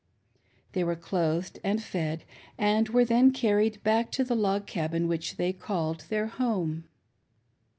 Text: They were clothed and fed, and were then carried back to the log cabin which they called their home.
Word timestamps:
They 0.71 0.83
were 0.83 0.95
clothed 0.95 1.59
and 1.63 1.79
fed, 1.79 2.23
and 2.57 2.89
were 2.89 3.05
then 3.05 3.31
carried 3.31 3.83
back 3.83 4.09
to 4.13 4.23
the 4.23 4.33
log 4.33 4.65
cabin 4.65 5.07
which 5.07 5.37
they 5.37 5.53
called 5.53 6.05
their 6.09 6.25
home. 6.25 6.85